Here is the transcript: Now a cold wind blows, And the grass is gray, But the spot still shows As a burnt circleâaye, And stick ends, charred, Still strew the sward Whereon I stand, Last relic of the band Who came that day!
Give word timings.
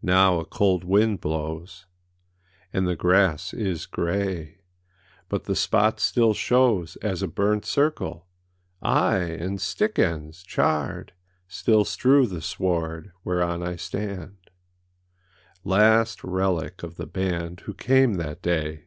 Now 0.00 0.38
a 0.38 0.44
cold 0.44 0.84
wind 0.84 1.20
blows, 1.20 1.86
And 2.72 2.86
the 2.86 2.94
grass 2.94 3.52
is 3.52 3.84
gray, 3.84 4.60
But 5.28 5.42
the 5.46 5.56
spot 5.56 5.98
still 5.98 6.34
shows 6.34 6.94
As 7.02 7.20
a 7.20 7.26
burnt 7.26 7.64
circleâaye, 7.64 8.22
And 8.84 9.60
stick 9.60 9.98
ends, 9.98 10.44
charred, 10.44 11.14
Still 11.48 11.84
strew 11.84 12.28
the 12.28 12.42
sward 12.42 13.10
Whereon 13.24 13.60
I 13.64 13.74
stand, 13.74 14.36
Last 15.64 16.22
relic 16.22 16.84
of 16.84 16.94
the 16.94 17.06
band 17.08 17.58
Who 17.62 17.74
came 17.74 18.14
that 18.18 18.40
day! 18.40 18.84